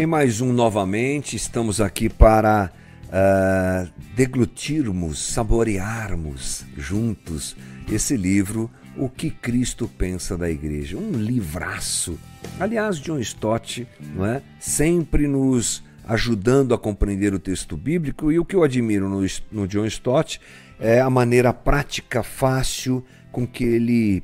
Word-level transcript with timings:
Em 0.00 0.06
mais 0.06 0.40
um 0.40 0.50
novamente, 0.50 1.36
estamos 1.36 1.78
aqui 1.78 2.08
para 2.08 2.72
uh, 3.04 3.90
deglutirmos, 4.16 5.18
saborearmos 5.18 6.64
juntos 6.74 7.54
esse 7.86 8.16
livro, 8.16 8.70
O 8.96 9.10
que 9.10 9.30
Cristo 9.30 9.86
Pensa 9.86 10.38
da 10.38 10.50
Igreja. 10.50 10.96
Um 10.96 11.12
livraço. 11.12 12.18
Aliás, 12.58 12.98
John 12.98 13.18
Stott 13.18 13.86
não 14.14 14.24
é? 14.24 14.40
sempre 14.58 15.28
nos 15.28 15.82
ajudando 16.04 16.74
a 16.74 16.78
compreender 16.78 17.34
o 17.34 17.38
texto 17.38 17.76
bíblico, 17.76 18.32
e 18.32 18.38
o 18.38 18.44
que 18.44 18.56
eu 18.56 18.62
admiro 18.62 19.08
no, 19.08 19.24
no 19.50 19.68
John 19.68 19.86
Stott 19.86 20.40
é 20.78 21.00
a 21.00 21.10
maneira 21.10 21.52
prática, 21.52 22.22
fácil, 22.22 23.04
com 23.30 23.46
que 23.46 23.64
ele 23.64 24.22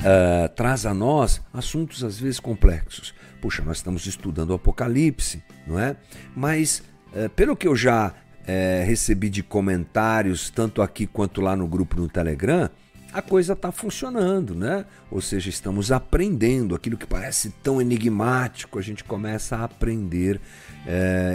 uh, 0.00 0.48
traz 0.54 0.84
a 0.84 0.92
nós 0.92 1.40
assuntos 1.52 2.04
às 2.04 2.18
vezes 2.18 2.40
complexos. 2.40 3.14
Puxa, 3.40 3.62
nós 3.62 3.78
estamos 3.78 4.06
estudando 4.06 4.50
o 4.50 4.54
Apocalipse, 4.54 5.42
não 5.66 5.78
é? 5.78 5.96
Mas, 6.34 6.82
uh, 7.12 7.28
pelo 7.30 7.56
que 7.56 7.68
eu 7.68 7.76
já 7.76 8.08
uh, 8.08 8.86
recebi 8.86 9.30
de 9.30 9.42
comentários, 9.42 10.50
tanto 10.50 10.82
aqui 10.82 11.06
quanto 11.06 11.40
lá 11.40 11.54
no 11.56 11.66
grupo 11.66 12.00
no 12.00 12.08
Telegram, 12.08 12.68
a 13.12 13.22
coisa 13.22 13.54
está 13.54 13.72
funcionando, 13.72 14.54
né? 14.54 14.84
Ou 15.10 15.20
seja, 15.20 15.48
estamos 15.48 15.90
aprendendo 15.90 16.74
aquilo 16.74 16.96
que 16.96 17.06
parece 17.06 17.50
tão 17.62 17.80
enigmático, 17.80 18.78
a 18.78 18.82
gente 18.82 19.02
começa 19.02 19.56
a 19.56 19.64
aprender 19.64 20.40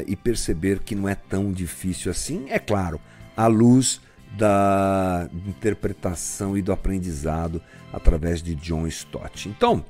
e 0.08 0.16
perceber 0.16 0.80
que 0.80 0.96
não 0.96 1.08
é 1.08 1.16
tão 1.16 1.52
difícil 1.52 2.12
assim. 2.12 2.46
É 2.50 2.60
claro, 2.60 3.00
à 3.36 3.48
luz 3.48 4.02
da 4.38 5.30
interpretação 5.48 6.58
e 6.58 6.62
do 6.62 6.72
aprendizado 6.72 7.62
através 7.92 8.42
de 8.42 8.56
John 8.56 8.88
Stott. 8.88 9.48
Então, 9.48 9.86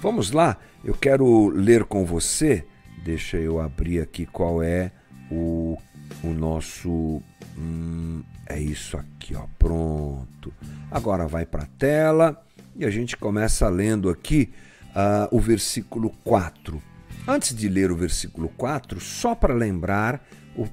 vamos 0.00 0.30
lá, 0.30 0.58
eu 0.84 0.94
quero 0.94 1.48
ler 1.48 1.84
com 1.84 2.04
você, 2.04 2.64
deixa 3.02 3.38
eu 3.38 3.60
abrir 3.60 4.00
aqui 4.00 4.26
qual 4.26 4.62
é 4.62 4.92
o, 5.30 5.78
o 6.22 6.28
nosso. 6.28 7.22
Hum, 7.58 8.22
é 8.46 8.60
isso 8.60 8.96
aqui, 8.96 9.34
ó, 9.34 9.44
pronto. 9.58 10.52
Agora 10.90 11.26
vai 11.26 11.46
para 11.46 11.64
a 11.64 11.68
tela 11.78 12.42
e 12.74 12.84
a 12.84 12.90
gente 12.90 13.16
começa 13.16 13.68
lendo 13.68 14.10
aqui 14.10 14.50
uh, 14.90 15.34
o 15.34 15.40
versículo 15.40 16.10
4. 16.24 16.82
Antes 17.26 17.54
de 17.54 17.68
ler 17.68 17.90
o 17.90 17.96
versículo 17.96 18.48
4, 18.56 19.00
só 19.00 19.34
para 19.34 19.54
lembrar, 19.54 20.24
o, 20.54 20.66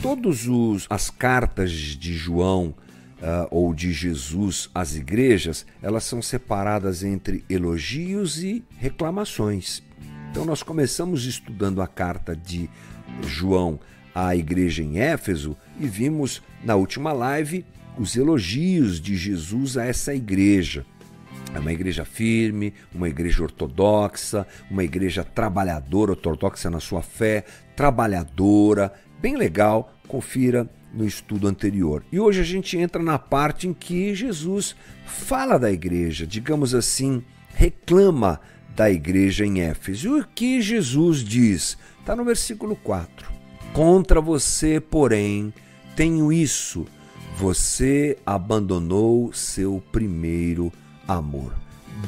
todas 0.00 0.46
as 0.90 1.08
cartas 1.08 1.70
de 1.70 2.14
João 2.14 2.74
uh, 3.18 3.48
ou 3.50 3.72
de 3.72 3.92
Jesus 3.92 4.68
às 4.74 4.94
igrejas, 4.94 5.64
elas 5.80 6.04
são 6.04 6.20
separadas 6.20 7.02
entre 7.02 7.44
elogios 7.48 8.42
e 8.42 8.64
reclamações. 8.76 9.82
Então 10.30 10.44
nós 10.44 10.62
começamos 10.62 11.24
estudando 11.24 11.80
a 11.80 11.86
carta 11.86 12.36
de 12.36 12.68
João 13.22 13.80
à 14.16 14.34
igreja 14.34 14.82
em 14.82 14.98
Éfeso 14.98 15.54
e 15.78 15.86
vimos 15.86 16.42
na 16.64 16.74
última 16.74 17.12
live 17.12 17.66
os 17.98 18.16
elogios 18.16 18.98
de 18.98 19.14
Jesus 19.14 19.76
a 19.76 19.84
essa 19.84 20.14
igreja. 20.14 20.86
É 21.54 21.58
uma 21.58 21.70
igreja 21.70 22.02
firme, 22.02 22.72
uma 22.94 23.10
igreja 23.10 23.42
ortodoxa, 23.42 24.46
uma 24.70 24.82
igreja 24.82 25.22
trabalhadora, 25.22 26.12
ortodoxa 26.12 26.70
na 26.70 26.80
sua 26.80 27.02
fé, 27.02 27.44
trabalhadora, 27.76 28.90
bem 29.20 29.36
legal. 29.36 29.92
Confira 30.08 30.66
no 30.94 31.04
estudo 31.04 31.46
anterior. 31.46 32.02
E 32.10 32.18
hoje 32.18 32.40
a 32.40 32.44
gente 32.44 32.78
entra 32.78 33.02
na 33.02 33.18
parte 33.18 33.68
em 33.68 33.74
que 33.74 34.14
Jesus 34.14 34.74
fala 35.04 35.58
da 35.58 35.70
igreja, 35.70 36.26
digamos 36.26 36.74
assim, 36.74 37.22
reclama 37.54 38.40
da 38.74 38.90
igreja 38.90 39.44
em 39.44 39.60
Éfeso. 39.60 40.08
E 40.08 40.20
o 40.20 40.26
que 40.26 40.62
Jesus 40.62 41.22
diz? 41.22 41.76
Está 42.00 42.16
no 42.16 42.24
versículo 42.24 42.76
4. 42.76 43.35
Contra 43.76 44.22
você, 44.22 44.80
porém, 44.80 45.52
tenho 45.94 46.32
isso: 46.32 46.86
você 47.36 48.16
abandonou 48.24 49.34
seu 49.34 49.82
primeiro 49.92 50.72
amor. 51.06 51.54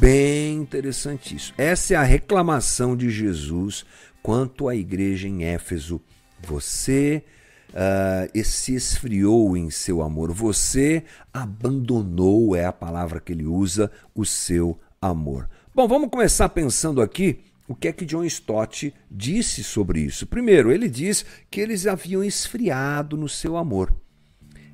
Bem 0.01 0.57
interessante 0.57 1.37
isso. 1.37 1.53
Essa 1.59 1.93
é 1.93 1.97
a 1.99 2.03
reclamação 2.03 2.97
de 2.97 3.11
Jesus 3.11 3.84
quanto 4.23 4.67
à 4.67 4.75
igreja 4.75 5.28
em 5.28 5.45
Éfeso. 5.45 6.01
Você 6.41 7.23
uh, 7.69 8.45
se 8.45 8.75
esfriou 8.75 9.55
em 9.55 9.69
seu 9.69 10.01
amor. 10.01 10.33
Você 10.33 11.05
abandonou, 11.31 12.57
é 12.57 12.65
a 12.65 12.73
palavra 12.73 13.21
que 13.21 13.31
ele 13.31 13.45
usa, 13.45 13.91
o 14.15 14.25
seu 14.25 14.81
amor. 15.03 15.47
Bom, 15.75 15.87
vamos 15.87 16.09
começar 16.09 16.49
pensando 16.49 17.03
aqui 17.03 17.41
o 17.69 17.75
que 17.75 17.89
é 17.89 17.93
que 17.93 18.06
John 18.06 18.25
Stott 18.25 18.95
disse 19.11 19.62
sobre 19.62 20.01
isso. 20.01 20.27
Primeiro, 20.27 20.73
ele 20.73 20.89
diz 20.89 21.25
que 21.51 21.61
eles 21.61 21.87
haviam 21.87 22.25
esfriado 22.25 23.17
no 23.17 23.29
seu 23.29 23.59
amor. 23.59 23.95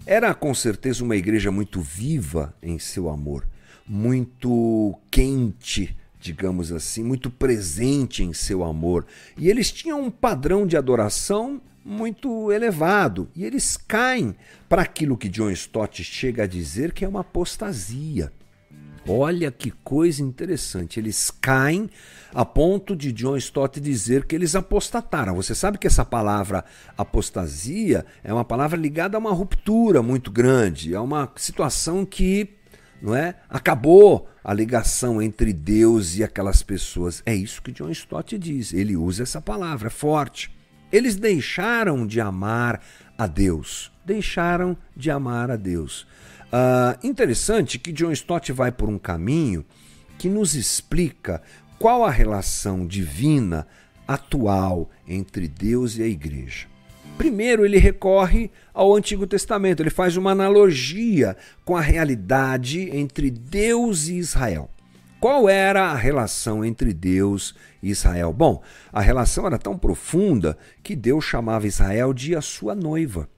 Era 0.07 0.33
com 0.33 0.55
certeza 0.55 1.03
uma 1.03 1.17
igreja 1.17 1.51
muito 1.51 1.81
viva 1.81 2.55
em 2.63 2.79
seu 2.79 3.09
amor, 3.09 3.45
muito 3.87 4.95
quente, 5.11 5.97
digamos 6.21 6.71
assim, 6.71 7.03
muito 7.03 7.31
presente 7.31 8.23
em 8.23 8.33
seu 8.33 8.63
amor. 8.63 9.07
E 9.37 9.51
eles 9.51 9.73
tinham 9.73 10.01
um 10.01 10.11
padrão 10.11 10.65
de 10.67 10.77
adoração 10.77 11.61
muito 11.85 12.53
elevado. 12.53 13.29
E 13.35 13.45
eles 13.45 13.77
caem 13.77 14.37
para 14.69 14.83
aquilo 14.83 15.19
que 15.19 15.29
John 15.29 15.51
Stott 15.51 16.05
chega 16.05 16.45
a 16.45 16.47
dizer 16.47 16.93
que 16.93 17.05
é 17.05 17.09
uma 17.09 17.21
apostasia. 17.21 18.33
Olha 19.07 19.51
que 19.51 19.71
coisa 19.71 20.23
interessante. 20.23 20.99
Eles 20.99 21.31
caem 21.31 21.91
a 22.33 22.45
ponto 22.45 22.97
de 22.97 23.13
John 23.13 23.37
Stott 23.37 23.81
dizer 23.81 24.25
que 24.25 24.35
eles 24.35 24.55
apostataram. 24.55 25.35
Você 25.35 25.55
sabe 25.55 25.79
que 25.79 25.87
essa 25.87 26.05
palavra 26.05 26.65
apostasia 26.97 28.05
é 28.23 28.33
uma 28.33 28.45
palavra 28.45 28.79
ligada 28.79 29.17
a 29.17 29.21
uma 29.21 29.33
ruptura 29.33 30.03
muito 30.03 30.31
grande, 30.31 30.95
é 30.95 31.01
uma 31.01 31.31
situação 31.37 32.05
que 32.05 32.57
não 33.03 33.15
é? 33.15 33.35
Acabou 33.51 34.31
a 34.43 34.55
ligação 34.55 35.21
entre 35.21 35.53
Deus 35.53 36.17
e 36.17 36.25
aquelas 36.25 36.63
pessoas. 36.63 37.23
É 37.27 37.35
isso 37.35 37.61
que 37.61 37.71
John 37.71 37.91
Stott 37.91 38.39
diz. 38.39 38.73
Ele 38.73 38.97
usa 38.97 39.25
essa 39.25 39.43
palavra, 39.43 39.89
é 39.89 39.91
forte. 39.91 40.51
Eles 40.91 41.15
deixaram 41.15 42.07
de 42.07 42.19
amar 42.19 42.81
a 43.19 43.27
Deus. 43.27 43.93
Deixaram 44.07 44.77
de 44.97 45.11
amar 45.11 45.51
a 45.51 45.57
Deus. 45.57 46.07
Uh, 46.53 47.07
interessante 47.07 47.79
que 47.79 47.93
John 47.93 48.13
Stott 48.13 48.53
vai 48.53 48.71
por 48.71 48.89
um 48.89 48.99
caminho 48.99 49.65
que 50.19 50.29
nos 50.29 50.55
explica 50.55 51.43
qual 51.79 52.05
a 52.05 52.11
relação 52.11 52.87
divina 52.87 53.67
atual 54.07 54.91
entre 55.07 55.49
Deus 55.49 55.97
e 55.97 56.03
a 56.03 56.07
igreja. 56.07 56.67
Primeiro, 57.17 57.65
ele 57.65 57.79
recorre 57.79 58.51
ao 58.73 58.95
Antigo 58.95 59.27
Testamento, 59.27 59.83
ele 59.83 59.91
faz 59.91 60.17
uma 60.17 60.33
analogia 60.33 61.37
com 61.65 61.77
a 61.77 61.81
realidade 61.81 62.91
entre 62.93 63.31
Deus 63.31 64.09
e 64.09 64.17
Israel. 64.17 64.69
Qual 65.21 65.49
era 65.49 65.87
a 65.87 65.95
relação 65.95 66.65
entre 66.65 66.93
Deus 66.93 67.55
e 67.83 67.91
Israel? 67.91 68.33
Bom, 68.33 68.63
a 68.93 69.01
relação 69.01 69.47
era 69.47 69.59
tão 69.59 69.79
profunda 69.79 70.59
que 70.83 70.95
Deus 70.95 71.25
chamava 71.25 71.67
Israel 71.67 72.13
de 72.13 72.37
a 72.37 72.43
sua 72.43 72.75
noiva. 72.75 73.29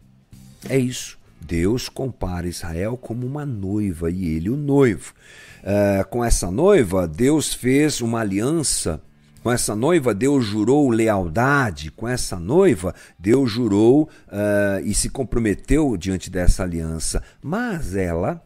É 0.69 0.77
isso. 0.77 1.16
Deus 1.41 1.89
compara 1.89 2.49
Israel 2.49 2.97
como 2.97 3.27
uma 3.27 3.47
noiva 3.47 4.11
e 4.11 4.27
ele 4.27 4.51
o 4.51 4.57
noivo. 4.57 5.15
Uh, 5.63 6.07
com 6.09 6.25
essa 6.25 6.51
noiva, 6.51 7.07
Deus 7.07 7.55
fez 7.55 8.01
uma 8.01 8.21
aliança. 8.21 9.01
Com 9.43 9.53
essa 9.53 9.77
noiva, 9.77 10.13
Deus 10.13 10.45
jurou 10.45 10.91
lealdade. 10.91 11.91
Com 11.91 12.09
essa 12.09 12.39
noiva, 12.39 12.95
Deus 13.19 13.51
jurou 13.51 14.09
uh, 14.27 14.85
e 14.85 14.93
se 14.93 15.09
comprometeu 15.09 15.97
diante 15.97 16.31
dessa 16.31 16.63
aliança. 16.63 17.23
Mas 17.43 17.95
ela, 17.95 18.43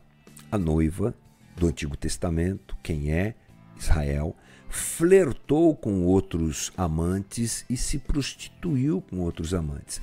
a 0.52 0.58
noiva, 0.58 1.14
do 1.56 1.68
Antigo 1.68 1.96
Testamento, 1.96 2.76
quem 2.82 3.12
é 3.12 3.34
Israel, 3.78 4.36
flertou 4.68 5.74
com 5.74 6.04
outros 6.04 6.72
amantes 6.76 7.64
e 7.68 7.76
se 7.76 7.98
prostituiu 7.98 9.02
com 9.02 9.20
outros 9.20 9.52
amantes. 9.52 10.00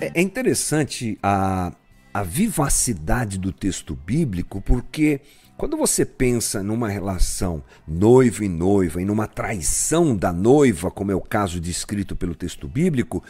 É, 0.00 0.12
é 0.14 0.22
interessante 0.22 1.18
a, 1.22 1.72
a 2.12 2.22
vivacidade 2.22 3.38
do 3.38 3.52
texto 3.52 3.94
bíblico, 3.94 4.60
porque 4.60 5.20
quando 5.56 5.76
você 5.76 6.04
pensa 6.04 6.62
numa 6.62 6.88
relação 6.88 7.62
noivo 7.86 8.42
e 8.42 8.48
noiva 8.48 9.00
e 9.00 9.04
numa 9.04 9.26
traição 9.26 10.16
da 10.16 10.32
noiva, 10.32 10.90
como 10.90 11.12
é 11.12 11.14
o 11.14 11.20
caso 11.20 11.60
descrito 11.60 12.16
pelo 12.16 12.34
texto 12.34 12.66
bíblico, 12.66 13.22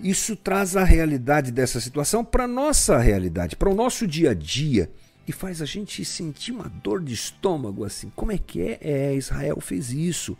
isso 0.00 0.36
traz 0.36 0.76
a 0.76 0.84
realidade 0.84 1.50
dessa 1.50 1.80
situação 1.80 2.24
para 2.24 2.44
a 2.44 2.48
nossa 2.48 2.98
realidade, 2.98 3.56
para 3.56 3.68
o 3.68 3.74
nosso 3.74 4.06
dia 4.06 4.30
a 4.30 4.34
dia 4.34 4.90
e 5.26 5.32
faz 5.32 5.60
a 5.60 5.64
gente 5.64 6.04
sentir 6.04 6.52
uma 6.52 6.68
dor 6.68 7.02
de 7.02 7.14
estômago 7.14 7.84
assim. 7.84 8.10
Como 8.16 8.32
é 8.32 8.38
que 8.38 8.62
é? 8.62 8.78
É, 8.80 9.14
Israel 9.14 9.60
fez 9.60 9.90
isso. 9.90 10.36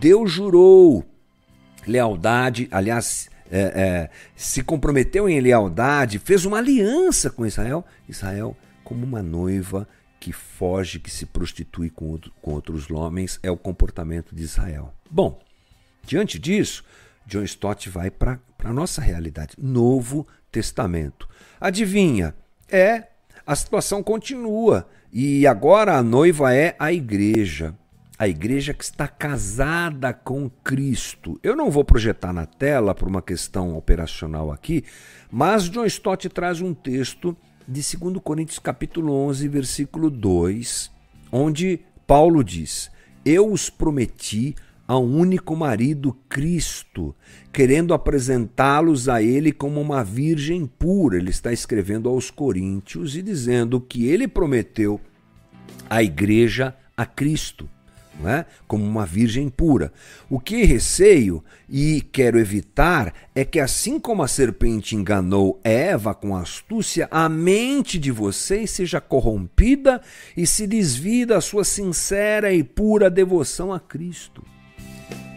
Deus 0.00 0.30
jurou 0.30 1.04
lealdade, 1.86 2.68
aliás, 2.70 3.30
é, 3.50 3.60
é, 3.60 4.10
se 4.36 4.62
comprometeu 4.62 5.28
em 5.28 5.40
lealdade, 5.40 6.18
fez 6.18 6.44
uma 6.44 6.58
aliança 6.58 7.30
com 7.30 7.46
Israel. 7.46 7.84
Israel, 8.08 8.56
como 8.84 9.04
uma 9.04 9.22
noiva 9.22 9.88
que 10.20 10.32
foge, 10.32 10.98
que 10.98 11.10
se 11.10 11.26
prostitui 11.26 11.90
com, 11.90 12.06
outro, 12.06 12.32
com 12.42 12.52
outros 12.52 12.90
homens, 12.90 13.38
é 13.42 13.50
o 13.50 13.56
comportamento 13.56 14.34
de 14.34 14.42
Israel. 14.42 14.92
Bom, 15.10 15.40
diante 16.04 16.38
disso, 16.38 16.84
John 17.26 17.42
Stott 17.42 17.88
vai 17.88 18.10
para 18.10 18.40
a 18.64 18.72
nossa 18.72 19.00
realidade. 19.00 19.54
Novo 19.58 20.26
Testamento. 20.50 21.28
Adivinha? 21.60 22.34
É, 22.68 23.04
a 23.46 23.54
situação 23.54 24.02
continua. 24.02 24.88
E 25.12 25.46
agora 25.46 25.96
a 25.96 26.02
noiva 26.02 26.54
é 26.54 26.74
a 26.78 26.92
igreja. 26.92 27.74
A 28.18 28.26
igreja 28.26 28.74
que 28.74 28.82
está 28.82 29.06
casada 29.06 30.12
com 30.12 30.50
Cristo. 30.64 31.38
Eu 31.40 31.54
não 31.54 31.70
vou 31.70 31.84
projetar 31.84 32.32
na 32.32 32.46
tela 32.46 32.92
por 32.92 33.06
uma 33.06 33.22
questão 33.22 33.76
operacional 33.76 34.50
aqui, 34.50 34.82
mas 35.30 35.70
John 35.70 35.84
Stott 35.84 36.28
traz 36.28 36.60
um 36.60 36.74
texto 36.74 37.36
de 37.66 37.80
2 37.96 38.18
Coríntios 38.20 38.58
capítulo 38.58 39.12
11, 39.12 39.46
versículo 39.46 40.10
2, 40.10 40.90
onde 41.30 41.78
Paulo 42.08 42.42
diz: 42.42 42.90
Eu 43.24 43.52
os 43.52 43.70
prometi 43.70 44.56
a 44.88 44.98
um 44.98 45.16
único 45.16 45.54
marido, 45.54 46.12
Cristo, 46.28 47.14
querendo 47.52 47.94
apresentá-los 47.94 49.08
a 49.08 49.22
ele 49.22 49.52
como 49.52 49.80
uma 49.80 50.02
virgem 50.02 50.66
pura. 50.66 51.18
Ele 51.18 51.30
está 51.30 51.52
escrevendo 51.52 52.08
aos 52.08 52.32
Coríntios 52.32 53.14
e 53.14 53.22
dizendo 53.22 53.80
que 53.80 54.06
ele 54.06 54.26
prometeu 54.26 55.00
a 55.88 56.02
igreja 56.02 56.74
a 56.96 57.06
Cristo 57.06 57.70
não 58.18 58.28
é? 58.28 58.46
como 58.66 58.84
uma 58.84 59.06
virgem 59.06 59.48
pura. 59.48 59.92
O 60.28 60.40
que 60.40 60.64
receio 60.64 61.42
e 61.68 62.00
quero 62.00 62.38
evitar 62.38 63.14
é 63.34 63.44
que, 63.44 63.60
assim 63.60 64.00
como 64.00 64.22
a 64.22 64.28
serpente 64.28 64.96
enganou 64.96 65.60
Eva 65.62 66.14
com 66.14 66.36
astúcia, 66.36 67.08
a 67.10 67.28
mente 67.28 67.98
de 67.98 68.10
vocês 68.10 68.70
seja 68.70 69.00
corrompida 69.00 70.00
e 70.36 70.46
se 70.46 70.66
desvie 70.66 71.24
da 71.24 71.40
sua 71.40 71.64
sincera 71.64 72.52
e 72.52 72.62
pura 72.62 73.10
devoção 73.10 73.72
a 73.72 73.78
Cristo. 73.78 74.44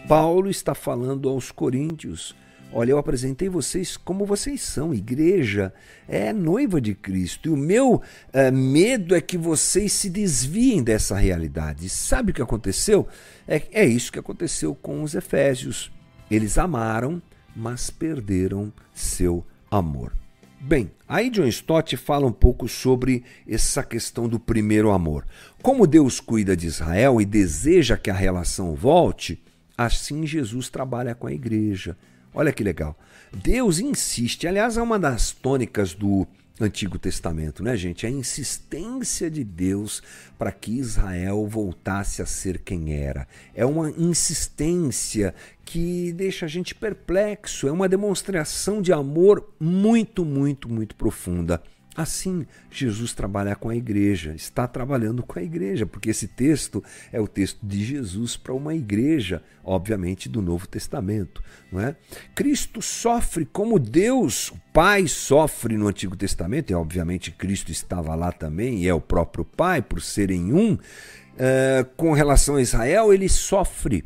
Paulo 0.07 0.49
está 0.49 0.73
falando 0.75 1.29
aos 1.29 1.51
Coríntios 1.51 2.35
Olha, 2.73 2.91
eu 2.91 2.97
apresentei 2.97 3.49
vocês 3.49 3.97
como 3.97 4.25
vocês 4.25 4.61
são, 4.61 4.93
igreja, 4.93 5.73
é 6.07 6.31
noiva 6.31 6.79
de 6.79 6.95
Cristo. 6.95 7.49
E 7.49 7.51
o 7.51 7.57
meu 7.57 8.01
é, 8.31 8.49
medo 8.49 9.13
é 9.13 9.19
que 9.19 9.37
vocês 9.37 9.91
se 9.91 10.09
desviem 10.09 10.81
dessa 10.81 11.17
realidade. 11.17 11.89
Sabe 11.89 12.31
o 12.31 12.33
que 12.33 12.41
aconteceu? 12.41 13.05
É, 13.45 13.61
é 13.73 13.85
isso 13.85 14.11
que 14.11 14.19
aconteceu 14.19 14.73
com 14.73 15.03
os 15.03 15.15
Efésios. 15.15 15.91
Eles 16.29 16.57
amaram, 16.57 17.21
mas 17.53 17.89
perderam 17.89 18.71
seu 18.93 19.45
amor. 19.69 20.13
Bem, 20.57 20.91
aí 21.09 21.29
John 21.29 21.47
Stott 21.47 21.97
fala 21.97 22.25
um 22.25 22.31
pouco 22.31 22.69
sobre 22.69 23.25
essa 23.45 23.83
questão 23.83 24.29
do 24.29 24.39
primeiro 24.39 24.91
amor. 24.91 25.25
Como 25.61 25.87
Deus 25.87 26.21
cuida 26.21 26.55
de 26.55 26.67
Israel 26.67 27.19
e 27.19 27.25
deseja 27.25 27.97
que 27.97 28.09
a 28.09 28.13
relação 28.13 28.75
volte, 28.75 29.43
assim 29.77 30.25
Jesus 30.25 30.69
trabalha 30.69 31.13
com 31.13 31.27
a 31.27 31.33
igreja 31.33 31.97
Olha 32.33 32.51
que 32.51 32.63
legal. 32.63 32.97
Deus 33.33 33.79
insiste, 33.79 34.47
aliás, 34.47 34.77
é 34.77 34.81
uma 34.81 34.99
das 34.99 35.31
tônicas 35.31 35.93
do 35.93 36.27
Antigo 36.59 36.99
Testamento, 36.99 37.63
né, 37.63 37.75
gente? 37.75 38.05
A 38.05 38.09
insistência 38.09 39.31
de 39.31 39.43
Deus 39.43 40.01
para 40.37 40.51
que 40.51 40.77
Israel 40.77 41.47
voltasse 41.47 42.21
a 42.21 42.25
ser 42.25 42.59
quem 42.59 42.93
era. 42.93 43.27
É 43.55 43.65
uma 43.65 43.89
insistência 43.89 45.33
que 45.65 46.13
deixa 46.13 46.45
a 46.45 46.49
gente 46.49 46.75
perplexo, 46.75 47.67
é 47.67 47.71
uma 47.71 47.89
demonstração 47.89 48.81
de 48.81 48.93
amor 48.93 49.53
muito, 49.59 50.23
muito, 50.23 50.69
muito 50.69 50.95
profunda. 50.95 51.61
Assim, 51.93 52.45
Jesus 52.69 53.13
trabalha 53.13 53.53
com 53.53 53.67
a 53.67 53.75
igreja, 53.75 54.33
está 54.33 54.65
trabalhando 54.65 55.21
com 55.21 55.37
a 55.37 55.43
igreja, 55.43 55.85
porque 55.85 56.09
esse 56.09 56.25
texto 56.25 56.81
é 57.11 57.19
o 57.19 57.27
texto 57.27 57.59
de 57.61 57.83
Jesus 57.83 58.37
para 58.37 58.53
uma 58.53 58.73
igreja, 58.73 59.43
obviamente 59.61 60.29
do 60.29 60.41
Novo 60.41 60.65
Testamento, 60.67 61.43
não 61.69 61.81
é? 61.81 61.95
Cristo 62.33 62.81
sofre 62.81 63.43
como 63.43 63.77
Deus, 63.77 64.51
o 64.51 64.61
Pai 64.71 65.05
sofre 65.05 65.75
no 65.75 65.89
Antigo 65.89 66.15
Testamento, 66.15 66.71
e 66.71 66.73
obviamente 66.73 67.29
Cristo 67.29 67.73
estava 67.73 68.15
lá 68.15 68.31
também, 68.31 68.83
e 68.83 68.87
é 68.87 68.93
o 68.93 69.01
próprio 69.01 69.43
Pai, 69.43 69.81
por 69.81 70.01
serem 70.01 70.53
um. 70.53 70.73
Uh, 70.75 71.85
com 71.97 72.13
relação 72.13 72.55
a 72.55 72.61
Israel, 72.61 73.13
ele 73.13 73.27
sofre 73.27 74.05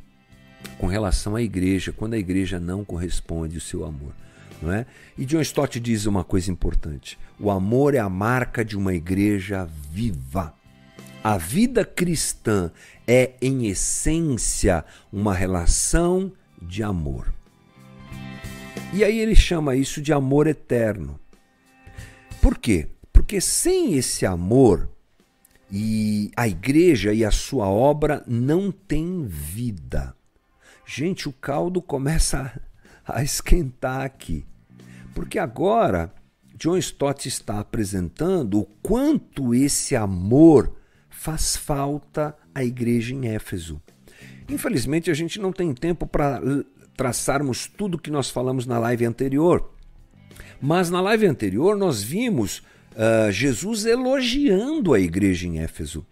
com 0.80 0.88
relação 0.88 1.36
à 1.36 1.42
igreja, 1.42 1.92
quando 1.92 2.16
a 2.16 2.18
igreja 2.18 2.60
não 2.60 2.84
corresponde 2.84 3.58
o 3.58 3.62
seu 3.62 3.86
amor. 3.86 4.25
É? 4.72 4.86
E 5.18 5.26
John 5.26 5.42
Stott 5.42 5.80
diz 5.80 6.06
uma 6.06 6.24
coisa 6.24 6.52
importante: 6.52 7.18
o 7.40 7.52
amor 7.52 7.94
é 7.94 8.00
a 8.00 8.10
marca 8.10 8.64
de 8.64 8.78
uma 8.78 8.94
igreja 8.94 9.68
viva. 9.92 10.54
A 11.24 11.38
vida 11.38 11.84
cristã 11.84 12.72
é, 13.08 13.34
em 13.42 13.66
essência, 13.66 14.86
uma 15.12 15.34
relação 15.34 16.32
de 16.62 16.84
amor. 16.84 17.34
E 18.94 19.04
aí 19.04 19.20
ele 19.20 19.36
chama 19.36 19.76
isso 19.76 20.02
de 20.02 20.14
amor 20.14 20.48
eterno. 20.48 21.20
Por 22.42 22.58
quê? 22.58 22.88
Porque 23.12 23.42
sem 23.42 23.96
esse 23.96 24.26
amor, 24.26 24.90
e 25.72 26.32
a 26.36 26.48
igreja 26.48 27.14
e 27.14 27.26
a 27.26 27.32
sua 27.32 27.68
obra 27.68 28.24
não 28.28 28.72
tem 28.72 29.26
vida. 29.26 30.16
Gente, 30.86 31.28
o 31.28 31.34
caldo 31.34 31.82
começa 31.82 32.62
a 33.06 33.22
esquentar 33.24 34.02
aqui. 34.02 34.46
Porque 35.16 35.40
agora 35.40 36.14
John 36.60 36.78
Stott 36.78 37.28
está 37.28 37.60
apresentando 37.60 38.60
o 38.60 38.66
quanto 38.84 39.56
esse 39.56 39.96
amor 39.96 40.76
faz 41.10 41.56
falta 41.56 42.36
à 42.54 42.64
igreja 42.64 43.16
em 43.16 43.30
Éfeso. 43.30 43.82
Infelizmente, 44.48 45.10
a 45.10 45.14
gente 45.14 45.40
não 45.40 45.52
tem 45.52 45.74
tempo 45.74 46.06
para 46.06 46.42
traçarmos 46.96 47.66
tudo 47.66 47.98
que 47.98 48.12
nós 48.12 48.30
falamos 48.30 48.66
na 48.66 48.78
live 48.78 49.06
anterior. 49.06 49.72
Mas 50.62 50.90
na 50.90 51.02
live 51.02 51.26
anterior 51.28 51.78
nós 51.78 52.04
vimos 52.04 52.60
uh, 52.92 53.32
Jesus 53.32 53.86
elogiando 53.86 54.94
a 54.94 55.00
igreja 55.00 55.48
em 55.48 55.60
Éfeso. 55.60 56.06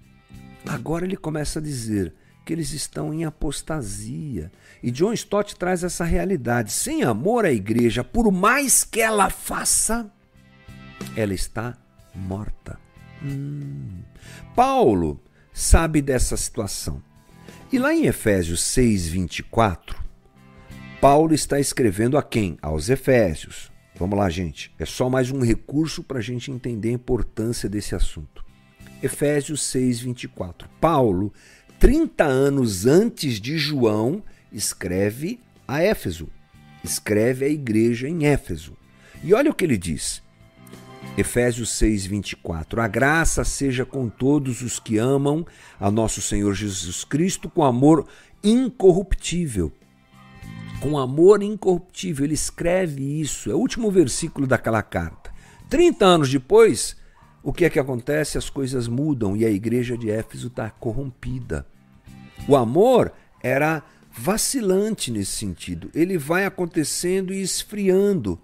Agora 0.65 1.05
ele 1.05 1.17
começa 1.17 1.59
a 1.59 1.61
dizer: 1.61 2.13
que 2.45 2.53
eles 2.53 2.71
estão 2.71 3.13
em 3.13 3.25
apostasia. 3.25 4.51
E 4.81 4.91
John 4.91 5.13
Stott 5.13 5.55
traz 5.55 5.83
essa 5.83 6.03
realidade. 6.03 6.71
Sem 6.71 7.03
amor 7.03 7.45
à 7.45 7.51
igreja, 7.51 8.03
por 8.03 8.31
mais 8.31 8.83
que 8.83 9.01
ela 9.01 9.29
faça, 9.29 10.12
ela 11.15 11.33
está 11.33 11.77
morta. 12.13 12.79
Hum. 13.23 14.01
Paulo 14.55 15.21
sabe 15.53 16.01
dessa 16.01 16.35
situação. 16.35 17.01
E 17.71 17.79
lá 17.79 17.93
em 17.93 18.05
Efésios 18.05 18.62
6, 18.62 19.07
24, 19.07 20.03
Paulo 21.01 21.33
está 21.33 21.59
escrevendo 21.59 22.17
a 22.17 22.23
quem? 22.23 22.57
Aos 22.62 22.89
Efésios. 22.89 23.71
Vamos 23.95 24.17
lá, 24.17 24.29
gente. 24.29 24.73
É 24.79 24.85
só 24.85 25.09
mais 25.09 25.31
um 25.31 25.41
recurso 25.41 26.03
para 26.03 26.19
a 26.19 26.21
gente 26.21 26.51
entender 26.51 26.89
a 26.89 26.93
importância 26.93 27.69
desse 27.69 27.95
assunto. 27.95 28.43
Efésios 29.01 29.62
6, 29.63 30.00
24. 30.00 30.69
Paulo 30.79 31.33
30 31.83 32.23
anos 32.23 32.85
antes 32.85 33.41
de 33.41 33.57
João, 33.57 34.23
escreve 34.53 35.37
a 35.67 35.81
Éfeso, 35.81 36.29
escreve 36.81 37.43
a 37.43 37.49
igreja 37.49 38.07
em 38.07 38.25
Éfeso. 38.25 38.77
E 39.21 39.33
olha 39.33 39.51
o 39.51 39.53
que 39.53 39.65
ele 39.65 39.77
diz. 39.77 40.23
Efésios 41.17 41.71
6, 41.71 42.05
24. 42.05 42.79
A 42.79 42.87
graça 42.87 43.43
seja 43.43 43.83
com 43.83 44.07
todos 44.07 44.61
os 44.61 44.79
que 44.79 44.97
amam 44.97 45.45
a 45.77 45.91
nosso 45.91 46.21
Senhor 46.21 46.53
Jesus 46.53 47.03
Cristo 47.03 47.49
com 47.49 47.65
amor 47.65 48.07
incorruptível. 48.41 49.69
Com 50.79 50.97
amor 50.97 51.43
incorruptível. 51.43 52.23
Ele 52.23 52.33
escreve 52.33 53.19
isso. 53.19 53.51
É 53.51 53.53
o 53.53 53.59
último 53.59 53.91
versículo 53.91 54.47
daquela 54.47 54.81
carta. 54.81 55.33
30 55.69 56.05
anos 56.05 56.29
depois, 56.29 56.95
o 57.43 57.51
que 57.51 57.65
é 57.65 57.69
que 57.69 57.77
acontece? 57.77 58.37
As 58.37 58.49
coisas 58.49 58.87
mudam 58.87 59.35
e 59.35 59.43
a 59.43 59.49
igreja 59.49 59.97
de 59.97 60.09
Éfeso 60.09 60.47
está 60.47 60.69
corrompida. 60.69 61.67
O 62.47 62.55
amor 62.55 63.12
era 63.41 63.83
vacilante 64.12 65.12
nesse 65.12 65.31
sentido. 65.31 65.89
Ele 65.93 66.17
vai 66.17 66.45
acontecendo 66.45 67.33
e 67.33 67.41
esfriando. 67.41 68.39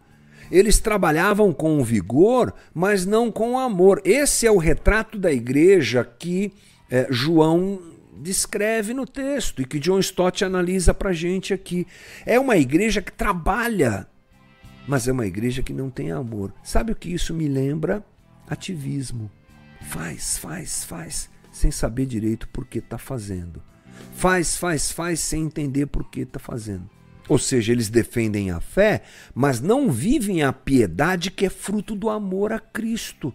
Eles 0.52 0.80
trabalhavam 0.80 1.54
com 1.54 1.84
vigor, 1.84 2.54
mas 2.74 3.06
não 3.06 3.32
com 3.32 3.60
amor. 3.60 4.02
Esse 4.04 4.48
é 4.48 4.52
o 4.52 4.58
retrato 4.58 5.18
da 5.18 5.32
igreja 5.32 6.04
que 6.04 6.52
é, 6.90 7.08
João 7.10 7.80
descreve 8.20 8.94
no 8.94 9.06
texto 9.06 9.62
e 9.62 9.66
que 9.66 9.80
John 9.80 10.00
Stott 10.00 10.44
analisa 10.44 10.94
para 10.94 11.14
gente 11.14 11.54
aqui. 11.54 11.86
É 12.26 12.40
uma 12.40 12.58
igreja 12.58 13.02
que 13.02 13.12
trabalha, 13.12 14.08
mas 14.88 15.08
é 15.08 15.12
uma 15.12 15.28
igreja 15.28 15.62
que 15.62 15.74
não 15.74 15.90
tem 15.90 16.12
amor. 16.12 16.54
Sabe 16.64 16.92
o 16.92 16.96
que 16.96 17.14
isso 17.14 17.34
me 17.34 17.48
lembra? 17.48 18.04
Ativismo. 18.48 19.30
Faz, 19.82 20.38
faz, 20.38 20.84
faz, 20.84 21.30
sem 21.52 21.72
saber 21.72 22.06
direito 22.06 22.48
por 22.50 22.66
que 22.66 22.80
está 22.80 22.98
fazendo. 22.98 23.62
Faz, 24.16 24.58
faz, 24.58 24.92
faz 24.92 25.20
sem 25.20 25.44
entender 25.44 25.86
por 25.86 26.10
que 26.10 26.22
está 26.22 26.40
fazendo. 26.40 26.90
Ou 27.28 27.38
seja, 27.38 27.72
eles 27.72 27.90
defendem 27.90 28.50
a 28.50 28.60
fé, 28.60 29.04
mas 29.36 29.62
não 29.62 29.92
vivem 29.92 30.42
a 30.42 30.52
piedade 30.52 31.30
que 31.30 31.46
é 31.46 31.50
fruto 31.50 31.96
do 31.96 32.10
amor 32.10 32.52
a 32.52 32.60
Cristo. 32.60 33.34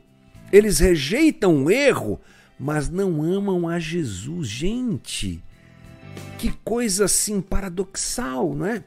Eles 0.53 0.81
rejeitam 0.81 1.65
o 1.65 1.71
erro, 1.71 2.21
mas 2.59 2.89
não 2.91 3.23
amam 3.23 3.69
a 3.69 3.79
Jesus. 3.79 4.49
Gente, 4.49 5.43
que 6.39 6.53
coisa 6.65 7.05
assim 7.05 7.41
paradoxal, 7.41 8.55
não 8.55 8.67
é? 8.67 8.85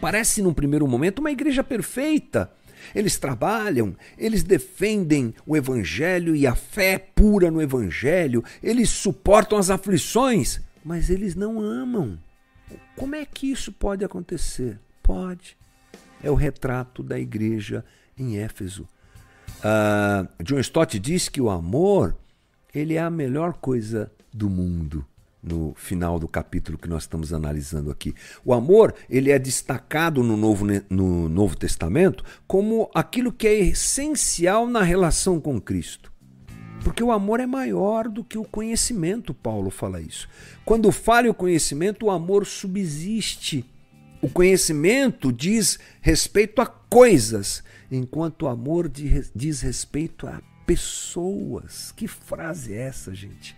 Parece 0.00 0.42
num 0.42 0.52
primeiro 0.52 0.86
momento 0.86 1.20
uma 1.20 1.30
igreja 1.30 1.64
perfeita. 1.64 2.52
Eles 2.94 3.18
trabalham, 3.18 3.96
eles 4.16 4.42
defendem 4.42 5.34
o 5.46 5.56
evangelho 5.56 6.36
e 6.36 6.46
a 6.46 6.54
fé 6.54 6.98
pura 6.98 7.50
no 7.50 7.60
evangelho, 7.60 8.44
eles 8.62 8.88
suportam 8.88 9.58
as 9.58 9.68
aflições, 9.68 10.60
mas 10.84 11.10
eles 11.10 11.34
não 11.34 11.60
amam. 11.60 12.18
Como 12.96 13.14
é 13.14 13.24
que 13.24 13.50
isso 13.50 13.72
pode 13.72 14.04
acontecer? 14.04 14.78
Pode. 15.02 15.56
É 16.22 16.30
o 16.30 16.34
retrato 16.34 17.02
da 17.02 17.18
igreja 17.18 17.84
em 18.16 18.38
Éfeso. 18.38 18.88
Uh, 19.58 20.42
John 20.42 20.58
Stott 20.60 20.98
diz 20.98 21.28
que 21.28 21.40
o 21.40 21.50
amor 21.50 22.16
ele 22.74 22.94
é 22.94 23.00
a 23.00 23.10
melhor 23.10 23.54
coisa 23.54 24.10
do 24.32 24.48
mundo 24.48 25.04
no 25.42 25.72
final 25.76 26.18
do 26.18 26.28
capítulo 26.28 26.76
que 26.76 26.88
nós 26.88 27.04
estamos 27.04 27.32
analisando 27.32 27.90
aqui. 27.90 28.14
O 28.44 28.52
amor, 28.52 28.94
ele 29.08 29.30
é 29.30 29.38
destacado 29.38 30.22
no 30.22 30.36
Novo, 30.36 30.66
no 30.90 31.28
Novo 31.28 31.56
Testamento 31.56 32.24
como 32.46 32.90
aquilo 32.94 33.32
que 33.32 33.46
é 33.46 33.58
essencial 33.58 34.66
na 34.66 34.82
relação 34.82 35.40
com 35.40 35.60
Cristo. 35.60 36.12
Porque 36.88 37.04
o 37.04 37.12
amor 37.12 37.38
é 37.38 37.44
maior 37.44 38.08
do 38.08 38.24
que 38.24 38.38
o 38.38 38.44
conhecimento, 38.44 39.34
Paulo 39.34 39.68
fala 39.68 40.00
isso. 40.00 40.26
Quando 40.64 40.90
falha 40.90 41.30
o 41.30 41.34
conhecimento, 41.34 42.06
o 42.06 42.10
amor 42.10 42.46
subsiste. 42.46 43.62
O 44.22 44.28
conhecimento 44.30 45.30
diz 45.30 45.78
respeito 46.00 46.62
a 46.62 46.66
coisas, 46.66 47.62
enquanto 47.92 48.44
o 48.44 48.48
amor 48.48 48.88
diz 48.88 49.60
respeito 49.60 50.26
a 50.26 50.40
pessoas. 50.64 51.92
Que 51.92 52.08
frase 52.08 52.72
é 52.72 52.78
essa, 52.78 53.14
gente? 53.14 53.54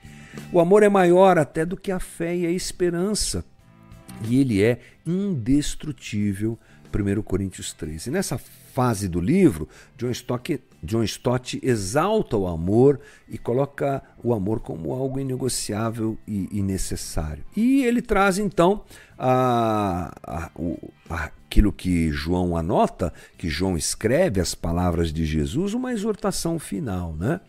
O 0.53 0.59
amor 0.59 0.83
é 0.83 0.89
maior 0.89 1.39
até 1.39 1.65
do 1.65 1.77
que 1.77 1.93
a 1.93 2.01
fé 2.01 2.37
e 2.37 2.45
a 2.45 2.51
esperança. 2.51 3.45
E 4.29 4.41
ele 4.41 4.61
é 4.61 4.81
indestrutível. 5.07 6.59
1 6.93 7.23
Coríntios 7.23 7.73
13. 7.75 8.11
E 8.11 8.13
nessa 8.13 8.39
fase 8.75 9.07
do 9.07 9.21
livro, 9.21 9.69
John 9.97 10.11
Stott, 10.11 10.61
John 10.83 11.03
Stott 11.03 11.61
exalta 11.63 12.37
o 12.37 12.47
amor 12.47 13.01
e 13.29 13.37
coloca 13.37 14.03
o 14.23 14.33
amor 14.33 14.61
como 14.61 14.93
algo 14.93 15.21
inegociável 15.21 16.17
e, 16.27 16.49
e 16.51 16.63
necessário. 16.63 17.45
E 17.57 17.85
ele 17.85 18.01
traz 18.01 18.39
então 18.39 18.83
a, 19.19 20.13
a, 20.23 20.51
o, 20.57 20.91
aquilo 21.09 21.73
que 21.73 22.11
João 22.11 22.57
anota, 22.57 23.13
que 23.37 23.49
João 23.49 23.77
escreve, 23.77 24.41
as 24.41 24.55
palavras 24.55 25.13
de 25.13 25.25
Jesus, 25.25 25.75
uma 25.75 25.93
exortação 25.93 26.59
final, 26.59 27.15
né? 27.15 27.41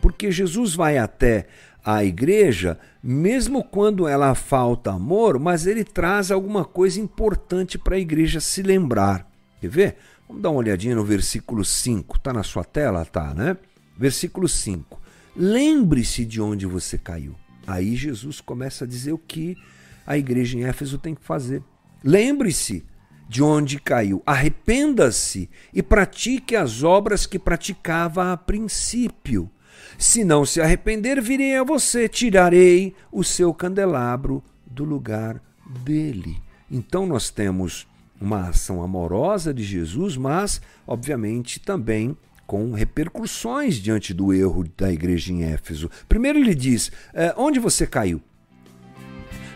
Porque 0.00 0.32
Jesus 0.32 0.74
vai 0.74 0.98
até 0.98 1.46
a 1.84 2.04
igreja, 2.04 2.78
mesmo 3.02 3.62
quando 3.62 4.06
ela 4.06 4.34
falta 4.34 4.92
amor, 4.92 5.38
mas 5.38 5.66
ele 5.66 5.84
traz 5.84 6.30
alguma 6.30 6.64
coisa 6.64 7.00
importante 7.00 7.78
para 7.78 7.96
a 7.96 8.00
igreja 8.00 8.40
se 8.40 8.62
lembrar. 8.62 9.28
Quer 9.60 9.68
ver? 9.68 9.96
Vamos 10.32 10.42
dar 10.44 10.48
uma 10.48 10.60
olhadinha 10.60 10.96
no 10.96 11.04
versículo 11.04 11.62
5. 11.62 12.16
Está 12.16 12.32
na 12.32 12.42
sua 12.42 12.64
tela? 12.64 13.04
Tá, 13.04 13.34
né? 13.34 13.54
Versículo 13.98 14.48
5. 14.48 14.98
Lembre-se 15.36 16.24
de 16.24 16.40
onde 16.40 16.64
você 16.64 16.96
caiu. 16.96 17.34
Aí 17.66 17.94
Jesus 17.94 18.40
começa 18.40 18.84
a 18.84 18.88
dizer 18.88 19.12
o 19.12 19.18
que 19.18 19.58
a 20.06 20.16
igreja 20.16 20.56
em 20.56 20.64
Éfeso 20.64 20.96
tem 20.96 21.14
que 21.14 21.22
fazer. 21.22 21.62
Lembre-se 22.02 22.82
de 23.28 23.42
onde 23.42 23.78
caiu. 23.78 24.22
Arrependa-se 24.24 25.50
e 25.72 25.82
pratique 25.82 26.56
as 26.56 26.82
obras 26.82 27.26
que 27.26 27.38
praticava 27.38 28.32
a 28.32 28.36
princípio. 28.36 29.50
Se 29.98 30.24
não 30.24 30.46
se 30.46 30.62
arrepender, 30.62 31.20
virei 31.20 31.56
a 31.56 31.62
você, 31.62 32.08
tirarei 32.08 32.94
o 33.12 33.22
seu 33.22 33.52
candelabro 33.52 34.42
do 34.64 34.82
lugar 34.82 35.42
dele. 35.84 36.40
Então 36.70 37.06
nós 37.06 37.28
temos 37.28 37.86
uma 38.22 38.48
ação 38.48 38.82
amorosa 38.82 39.52
de 39.52 39.62
Jesus, 39.64 40.16
mas, 40.16 40.60
obviamente, 40.86 41.58
também 41.58 42.16
com 42.46 42.72
repercussões 42.72 43.76
diante 43.76 44.14
do 44.14 44.32
erro 44.32 44.64
da 44.76 44.92
igreja 44.92 45.32
em 45.32 45.42
Éfeso. 45.42 45.90
Primeiro, 46.08 46.38
ele 46.38 46.54
diz: 46.54 46.92
é, 47.12 47.34
onde 47.36 47.58
você 47.58 47.86
caiu? 47.86 48.22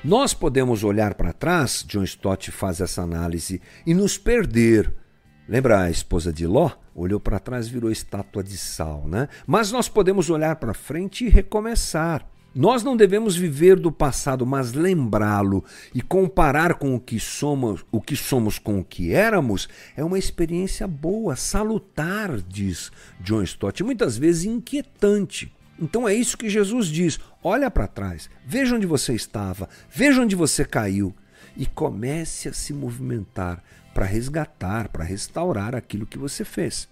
Nós 0.04 0.34
podemos 0.34 0.84
olhar 0.84 1.14
para 1.14 1.32
trás, 1.32 1.84
John 1.86 2.04
Stott 2.04 2.50
faz 2.50 2.80
essa 2.80 3.02
análise, 3.02 3.60
e 3.84 3.94
nos 3.94 4.18
perder. 4.18 4.92
Lembra 5.48 5.82
a 5.82 5.90
esposa 5.90 6.32
de 6.32 6.46
Ló? 6.46 6.70
Olhou 6.94 7.20
para 7.20 7.38
trás 7.38 7.68
virou 7.68 7.90
estátua 7.90 8.42
de 8.42 8.56
sal, 8.56 9.06
né? 9.06 9.28
Mas 9.46 9.70
nós 9.70 9.88
podemos 9.88 10.28
olhar 10.30 10.56
para 10.56 10.74
frente 10.74 11.24
e 11.24 11.28
recomeçar. 11.28 12.28
Nós 12.58 12.82
não 12.82 12.96
devemos 12.96 13.36
viver 13.36 13.78
do 13.78 13.92
passado, 13.92 14.46
mas 14.46 14.72
lembrá-lo 14.72 15.62
e 15.94 16.00
comparar 16.00 16.76
com 16.76 16.94
o 16.94 16.98
que 16.98 17.20
somos, 17.20 17.84
o 17.92 18.00
que 18.00 18.16
somos 18.16 18.58
com 18.58 18.80
o 18.80 18.84
que 18.84 19.12
éramos, 19.12 19.68
é 19.94 20.02
uma 20.02 20.18
experiência 20.18 20.88
boa, 20.88 21.36
salutar, 21.36 22.40
diz 22.48 22.90
John 23.20 23.42
Stott, 23.42 23.84
muitas 23.84 24.16
vezes 24.16 24.46
inquietante. 24.46 25.52
Então 25.78 26.08
é 26.08 26.14
isso 26.14 26.38
que 26.38 26.48
Jesus 26.48 26.86
diz: 26.86 27.20
olha 27.44 27.70
para 27.70 27.86
trás, 27.86 28.30
veja 28.46 28.74
onde 28.74 28.86
você 28.86 29.12
estava, 29.12 29.68
veja 29.90 30.22
onde 30.22 30.34
você 30.34 30.64
caiu 30.64 31.14
e 31.58 31.66
comece 31.66 32.48
a 32.48 32.54
se 32.54 32.72
movimentar 32.72 33.62
para 33.92 34.06
resgatar, 34.06 34.88
para 34.88 35.04
restaurar 35.04 35.74
aquilo 35.74 36.06
que 36.06 36.16
você 36.16 36.42
fez. 36.42 36.88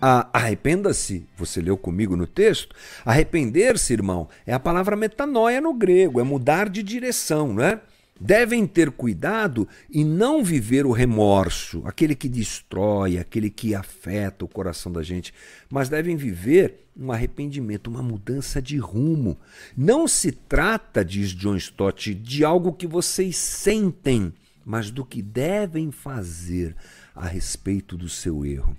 Arrependa-se, 0.00 1.26
você 1.36 1.60
leu 1.60 1.76
comigo 1.76 2.14
no 2.14 2.26
texto? 2.26 2.74
Arrepender-se, 3.04 3.92
irmão, 3.92 4.28
é 4.46 4.52
a 4.52 4.60
palavra 4.60 4.94
metanoia 4.94 5.60
no 5.60 5.74
grego, 5.74 6.20
é 6.20 6.22
mudar 6.22 6.68
de 6.68 6.84
direção, 6.84 7.52
não 7.52 7.64
é? 7.64 7.80
Devem 8.20 8.66
ter 8.66 8.90
cuidado 8.90 9.68
e 9.88 10.04
não 10.04 10.42
viver 10.42 10.86
o 10.86 10.92
remorso, 10.92 11.82
aquele 11.84 12.16
que 12.16 12.28
destrói, 12.28 13.18
aquele 13.18 13.48
que 13.48 13.74
afeta 13.74 14.44
o 14.44 14.48
coração 14.48 14.90
da 14.90 15.02
gente, 15.02 15.32
mas 15.70 15.88
devem 15.88 16.16
viver 16.16 16.88
um 16.96 17.12
arrependimento, 17.12 17.88
uma 17.88 18.02
mudança 18.02 18.60
de 18.60 18.76
rumo. 18.76 19.36
Não 19.76 20.08
se 20.08 20.32
trata, 20.32 21.04
diz 21.04 21.30
John 21.30 21.56
Stott, 21.56 22.12
de 22.12 22.44
algo 22.44 22.72
que 22.72 22.88
vocês 22.88 23.36
sentem, 23.36 24.32
mas 24.64 24.90
do 24.90 25.04
que 25.04 25.22
devem 25.22 25.92
fazer 25.92 26.74
a 27.14 27.26
respeito 27.26 27.96
do 27.96 28.08
seu 28.08 28.44
erro. 28.44 28.76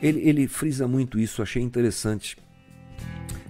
Ele, 0.00 0.20
ele 0.20 0.48
frisa 0.48 0.86
muito 0.86 1.18
isso, 1.18 1.42
achei 1.42 1.62
interessante. 1.62 2.36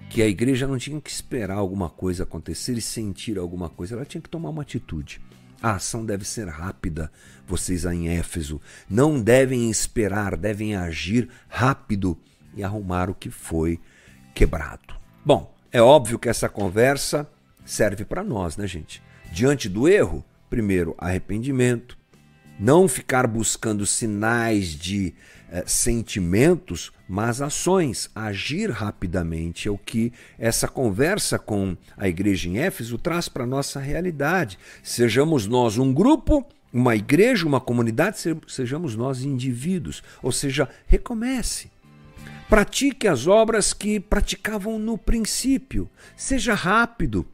Que 0.09 0.21
a 0.21 0.27
igreja 0.27 0.67
não 0.67 0.77
tinha 0.77 1.01
que 1.01 1.09
esperar 1.09 1.57
alguma 1.57 1.89
coisa 1.89 2.23
acontecer 2.23 2.73
e 2.73 2.81
sentir 2.81 3.37
alguma 3.37 3.69
coisa, 3.69 3.95
ela 3.95 4.05
tinha 4.05 4.21
que 4.21 4.29
tomar 4.29 4.49
uma 4.49 4.61
atitude. 4.61 5.21
A 5.61 5.75
ação 5.75 6.05
deve 6.05 6.23
ser 6.25 6.47
rápida, 6.47 7.11
vocês 7.47 7.85
aí 7.85 7.97
em 7.97 8.09
Éfeso. 8.09 8.61
Não 8.89 9.21
devem 9.21 9.69
esperar, 9.69 10.37
devem 10.37 10.75
agir 10.75 11.27
rápido 11.47 12.17
e 12.55 12.63
arrumar 12.63 13.09
o 13.09 13.15
que 13.15 13.29
foi 13.29 13.79
quebrado. 14.33 14.95
Bom, 15.25 15.53
é 15.71 15.81
óbvio 15.81 16.19
que 16.19 16.29
essa 16.29 16.47
conversa 16.47 17.27
serve 17.65 18.05
para 18.05 18.23
nós, 18.23 18.55
né, 18.55 18.67
gente? 18.67 19.01
Diante 19.31 19.67
do 19.67 19.87
erro, 19.87 20.23
primeiro, 20.49 20.95
arrependimento, 20.97 21.97
não 22.59 22.87
ficar 22.87 23.27
buscando 23.27 23.85
sinais 23.85 24.67
de 24.67 25.13
sentimentos, 25.65 26.91
mas 27.07 27.41
ações, 27.41 28.09
agir 28.15 28.69
rapidamente. 28.69 29.67
É 29.67 29.71
o 29.71 29.77
que 29.77 30.11
essa 30.37 30.67
conversa 30.67 31.37
com 31.37 31.77
a 31.97 32.07
igreja 32.07 32.49
em 32.49 32.57
Éfeso 32.59 32.97
traz 32.97 33.29
para 33.29 33.43
a 33.43 33.47
nossa 33.47 33.79
realidade. 33.79 34.57
Sejamos 34.83 35.47
nós 35.47 35.77
um 35.77 35.93
grupo, 35.93 36.45
uma 36.73 36.95
igreja, 36.95 37.47
uma 37.47 37.61
comunidade, 37.61 38.17
sejamos 38.47 38.95
nós 38.95 39.23
indivíduos. 39.23 40.03
Ou 40.21 40.31
seja, 40.31 40.67
recomece. 40.87 41.69
Pratique 42.49 43.07
as 43.07 43.25
obras 43.25 43.73
que 43.73 43.99
praticavam 43.99 44.77
no 44.77 44.97
princípio. 44.97 45.89
Seja 46.15 46.53
rápido, 46.53 47.25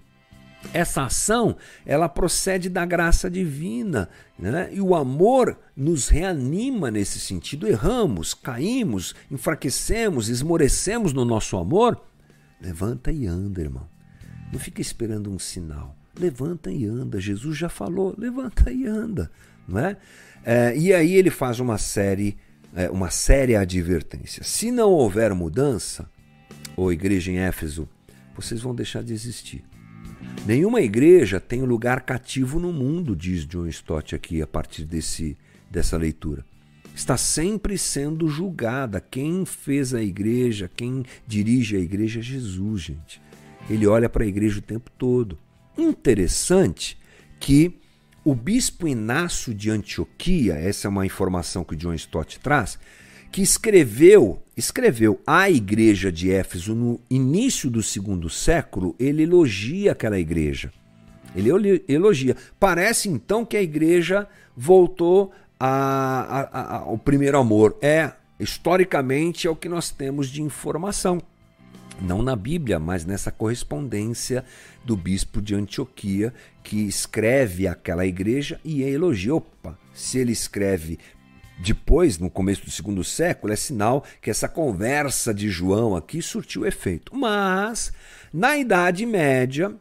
essa 0.73 1.03
ação, 1.03 1.57
ela 1.85 2.07
procede 2.07 2.69
da 2.69 2.85
graça 2.85 3.29
divina, 3.29 4.07
né? 4.37 4.69
E 4.71 4.79
o 4.79 4.95
amor 4.95 5.57
nos 5.75 6.07
reanima 6.07 6.89
nesse 6.91 7.19
sentido. 7.19 7.67
Erramos, 7.67 8.33
caímos, 8.33 9.15
enfraquecemos, 9.29 10.29
esmorecemos 10.29 11.13
no 11.13 11.25
nosso 11.25 11.57
amor. 11.57 12.01
Levanta 12.59 13.11
e 13.11 13.25
anda, 13.25 13.61
irmão. 13.61 13.87
Não 14.51 14.59
fica 14.59 14.81
esperando 14.81 15.31
um 15.31 15.39
sinal. 15.39 15.95
Levanta 16.17 16.71
e 16.71 16.85
anda. 16.85 17.19
Jesus 17.19 17.57
já 17.57 17.69
falou, 17.69 18.13
levanta 18.17 18.71
e 18.71 18.85
anda, 18.85 19.31
não 19.67 19.79
é? 19.79 19.97
é 20.45 20.77
e 20.77 20.93
aí 20.93 21.13
ele 21.13 21.29
faz 21.29 21.59
uma 21.59 21.77
série, 21.77 22.37
é, 22.75 22.89
uma 22.89 23.09
séria 23.09 23.61
advertência. 23.61 24.43
Se 24.43 24.71
não 24.71 24.91
houver 24.91 25.33
mudança, 25.33 26.09
ou 26.75 26.91
igreja 26.91 27.31
em 27.31 27.39
Éfeso, 27.39 27.89
vocês 28.35 28.61
vão 28.61 28.75
deixar 28.75 29.03
de 29.03 29.13
existir 29.13 29.63
Nenhuma 30.45 30.81
igreja 30.81 31.39
tem 31.39 31.61
lugar 31.61 32.01
cativo 32.01 32.59
no 32.59 32.73
mundo, 32.73 33.15
diz 33.15 33.45
John 33.45 33.67
Stott 33.67 34.15
aqui 34.15 34.41
a 34.41 34.47
partir 34.47 34.85
desse, 34.85 35.37
dessa 35.69 35.97
leitura. 35.97 36.43
Está 36.95 37.15
sempre 37.15 37.77
sendo 37.77 38.27
julgada. 38.27 38.99
Quem 38.99 39.45
fez 39.45 39.93
a 39.93 40.01
igreja, 40.01 40.69
quem 40.75 41.05
dirige 41.27 41.75
a 41.75 41.79
igreja 41.79 42.19
é 42.19 42.23
Jesus, 42.23 42.81
gente. 42.81 43.21
Ele 43.69 43.87
olha 43.87 44.09
para 44.09 44.23
a 44.23 44.27
igreja 44.27 44.59
o 44.59 44.63
tempo 44.63 44.89
todo. 44.97 45.37
Interessante 45.77 46.97
que 47.39 47.79
o 48.23 48.35
bispo 48.35 48.87
Inácio 48.87 49.53
de 49.53 49.69
Antioquia, 49.69 50.53
essa 50.55 50.87
é 50.87 50.89
uma 50.89 51.05
informação 51.05 51.63
que 51.63 51.73
o 51.73 51.77
John 51.77 51.93
Stott 51.93 52.39
traz, 52.39 52.77
que 53.31 53.41
escreveu, 53.41 54.43
escreveu 54.57 55.21
a 55.25 55.49
igreja 55.49 56.11
de 56.11 56.31
Éfeso 56.31 56.75
no 56.75 56.99
início 57.09 57.69
do 57.69 57.81
segundo 57.81 58.29
século, 58.29 58.93
ele 58.99 59.23
elogia 59.23 59.93
aquela 59.93 60.19
igreja. 60.19 60.71
Ele 61.33 61.49
elogia. 61.87 62.35
Parece 62.59 63.07
então 63.07 63.45
que 63.45 63.55
a 63.55 63.61
igreja 63.61 64.27
voltou 64.55 65.31
ao 65.57 66.97
primeiro 66.97 67.37
amor. 67.37 67.77
É, 67.81 68.11
historicamente, 68.37 69.47
é 69.47 69.49
o 69.49 69.55
que 69.55 69.69
nós 69.69 69.89
temos 69.91 70.27
de 70.27 70.41
informação. 70.41 71.21
Não 72.01 72.21
na 72.21 72.35
Bíblia, 72.35 72.79
mas 72.79 73.05
nessa 73.05 73.31
correspondência 73.31 74.43
do 74.83 74.97
bispo 74.97 75.41
de 75.41 75.55
Antioquia, 75.55 76.33
que 76.63 76.81
escreve 76.87 77.67
aquela 77.67 78.05
igreja 78.05 78.59
e 78.65 78.81
elogia. 78.81 79.35
Opa, 79.35 79.77
se 79.93 80.17
ele 80.17 80.31
escreve 80.33 80.99
depois, 81.61 82.17
no 82.17 82.29
começo 82.29 82.65
do 82.65 82.71
segundo 82.71 83.03
século, 83.03 83.53
é 83.53 83.55
sinal 83.55 84.03
que 84.21 84.29
essa 84.29 84.49
conversa 84.49 85.33
de 85.33 85.49
João 85.49 85.95
aqui 85.95 86.21
surtiu 86.21 86.65
efeito. 86.65 87.15
Mas, 87.15 87.91
na 88.33 88.57
Idade 88.57 89.05
Média, 89.05 89.73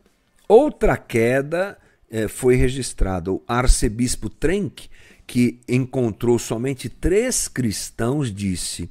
outra 0.46 0.96
queda 0.96 1.78
eh, 2.10 2.28
foi 2.28 2.54
registrada. 2.54 3.32
O 3.32 3.42
arcebispo 3.48 4.28
Trenck, 4.28 4.88
que 5.26 5.60
encontrou 5.68 6.38
somente 6.38 6.88
três 6.88 7.48
cristãos, 7.48 8.32
disse 8.32 8.90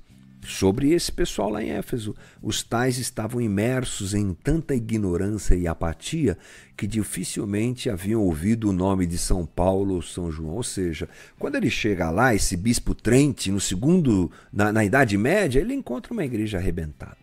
sobre 0.50 0.91
esse 0.91 1.12
pessoal 1.12 1.50
lá 1.50 1.63
em 1.63 1.70
Éfeso. 1.70 2.15
Os 2.41 2.63
tais 2.63 2.98
estavam 2.98 3.39
imersos 3.39 4.13
em 4.13 4.34
tanta 4.34 4.74
ignorância 4.74 5.53
e 5.53 5.68
apatia 5.68 6.38
que 6.75 6.88
dificilmente 6.88 7.89
haviam 7.89 8.22
ouvido 8.22 8.70
o 8.70 8.74
nome 8.74 9.06
de 9.06 9.18
São 9.18 9.46
Paulo 9.46 9.96
ou 9.96 10.01
São 10.01 10.32
João. 10.32 10.56
Ou 10.56 10.63
seja, 10.63 11.08
quando 11.38 11.56
ele 11.56 11.70
chega 11.70 12.10
lá, 12.10 12.34
esse 12.34 12.58
bispo 12.58 12.96
Trente, 12.96 13.51
no 13.51 13.60
segundo, 13.60 14.32
na, 14.51 14.72
na 14.72 14.84
Idade 14.84 15.18
Média, 15.18 15.60
ele 15.60 15.74
encontra 15.74 16.12
uma 16.12 16.25
igreja 16.25 16.58
arrebentada. 16.58 17.18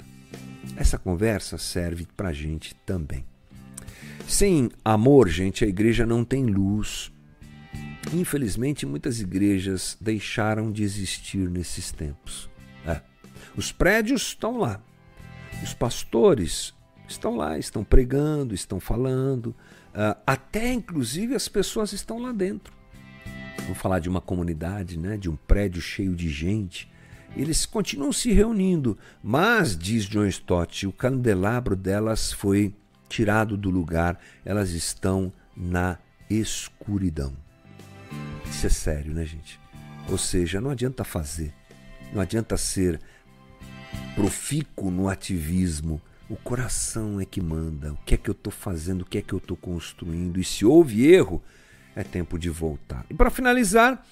Essa 0.76 0.99
conversa 0.99 1.59
serve 1.59 2.06
para 2.16 2.33
gente 2.33 2.75
também. 2.87 3.25
Sem 4.28 4.71
amor, 4.85 5.28
gente, 5.28 5.64
a 5.64 5.68
igreja 5.68 6.06
não 6.06 6.25
tem 6.25 6.47
luz. 6.47 7.11
Infelizmente, 8.12 8.87
muitas 8.87 9.21
igrejas 9.21 9.97
deixaram 10.00 10.71
de 10.71 10.83
existir 10.85 11.49
nesses 11.49 11.90
tempos. 11.90 12.49
Os 13.56 13.72
prédios 13.72 14.22
estão 14.22 14.58
lá. 14.58 14.80
Os 15.62 15.72
pastores 15.72 16.75
estão 17.08 17.36
lá, 17.36 17.58
estão 17.58 17.82
pregando, 17.82 18.54
estão 18.54 18.78
falando. 18.78 19.48
Uh, 19.94 20.16
até 20.26 20.72
inclusive 20.72 21.34
as 21.34 21.48
pessoas 21.48 21.92
estão 21.92 22.20
lá 22.20 22.32
dentro. 22.32 22.75
Vamos 23.62 23.78
falar 23.78 23.98
de 23.98 24.08
uma 24.08 24.20
comunidade, 24.20 24.98
né, 24.98 25.16
de 25.16 25.28
um 25.28 25.36
prédio 25.36 25.80
cheio 25.80 26.14
de 26.14 26.28
gente. 26.28 26.90
Eles 27.34 27.66
continuam 27.66 28.12
se 28.12 28.32
reunindo, 28.32 28.96
mas, 29.22 29.76
diz 29.76 30.04
John 30.04 30.26
Stott, 30.26 30.86
o 30.86 30.92
candelabro 30.92 31.75
delas 31.75 32.32
foi 32.32 32.75
tirado 33.08 33.56
do 33.56 33.70
lugar, 33.70 34.18
elas 34.44 34.70
estão 34.70 35.32
na 35.56 35.98
escuridão. 36.30 37.32
Isso 38.48 38.66
é 38.66 38.70
sério, 38.70 39.12
né, 39.12 39.25
gente? 39.25 39.60
Ou 40.08 40.16
seja, 40.16 40.60
não 40.60 40.70
adianta 40.70 41.04
fazer, 41.04 41.52
não 42.12 42.22
adianta 42.22 42.56
ser 42.56 43.00
profícuo 44.16 44.90
no 44.90 45.08
ativismo. 45.08 46.00
O 46.28 46.34
coração 46.34 47.21
é 47.21 47.26
que 47.26 47.40
manda. 47.40 47.93
O 47.93 47.99
que 48.04 48.14
é 48.14 48.17
que 48.17 48.30
eu 48.30 48.32
estou 48.32 48.52
fazendo? 48.52 49.02
O 49.02 49.04
que 49.04 49.19
é 49.19 49.23
que 49.23 49.32
eu 49.32 49.38
estou 49.38 49.56
construindo? 49.56 50.40
E 50.40 50.45
se 50.45 50.64
houve 50.64 51.06
erro, 51.06 51.40
é 51.95 52.02
tempo 52.02 52.38
de 52.38 52.49
voltar. 52.49 53.04
E 53.10 53.14
para 53.14 53.30
finalizar, 53.30 54.04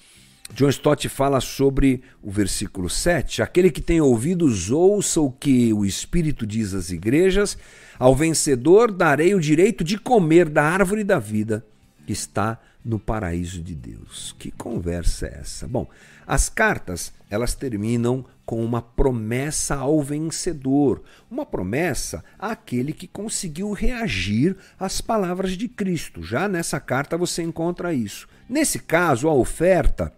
John 0.53 0.69
Stott 0.69 1.09
fala 1.09 1.41
sobre 1.41 2.03
o 2.21 2.31
versículo 2.31 2.89
7. 2.89 3.41
Aquele 3.41 3.71
que 3.71 3.81
tem 3.81 3.99
ouvidos, 3.99 4.69
ouça 4.69 5.19
o 5.19 5.31
que 5.31 5.73
o 5.73 5.83
Espírito 5.83 6.45
diz 6.45 6.73
às 6.73 6.91
igrejas. 6.91 7.57
Ao 7.97 8.15
vencedor 8.15 8.91
darei 8.91 9.33
o 9.33 9.41
direito 9.41 9.83
de 9.83 9.97
comer 9.97 10.47
da 10.47 10.63
árvore 10.63 11.03
da 11.03 11.17
vida 11.17 11.65
que 12.05 12.13
está 12.13 12.59
no 12.83 12.99
paraíso 12.99 13.61
de 13.61 13.73
Deus. 13.73 14.35
Que 14.37 14.51
conversa 14.51 15.25
é 15.25 15.39
essa? 15.41 15.67
Bom, 15.67 15.89
as 16.27 16.47
cartas, 16.47 17.11
elas 17.29 17.55
terminam 17.55 18.25
com 18.45 18.63
uma 18.63 18.81
promessa 18.81 19.75
ao 19.75 20.01
vencedor, 20.01 21.03
uma 21.29 21.45
promessa 21.45 22.23
àquele 22.37 22.93
que 22.93 23.07
conseguiu 23.07 23.71
reagir 23.71 24.55
às 24.79 25.01
palavras 25.01 25.53
de 25.53 25.67
Cristo. 25.67 26.21
Já 26.21 26.47
nessa 26.47 26.79
carta 26.79 27.17
você 27.17 27.41
encontra 27.41 27.93
isso. 27.93 28.27
Nesse 28.47 28.79
caso, 28.79 29.27
a 29.27 29.33
oferta 29.33 30.13